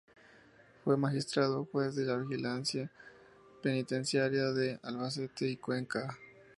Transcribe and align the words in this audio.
Fue 0.83 0.97
magistrado-juez 0.97 1.93
de 1.93 2.19
Vigilancia 2.23 2.89
Penitenciaria 3.61 4.45
de 4.51 4.79
Albacete 4.81 5.47
y 5.47 5.57
Cuenca. 5.57 6.17